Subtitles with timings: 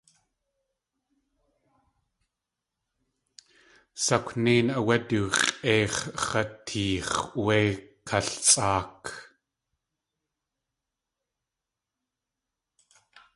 [4.03, 7.13] Sakwnéin áwé du x̲ʼéix̲ x̲ateex̲
[7.45, 7.59] wé
[8.07, 9.01] kalsʼáak.